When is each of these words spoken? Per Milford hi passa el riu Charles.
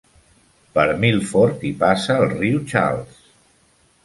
Per 0.77 0.85
Milford 1.03 1.67
hi 1.69 1.71
passa 1.85 2.19
el 2.23 2.27
riu 2.33 2.59
Charles. 2.73 3.23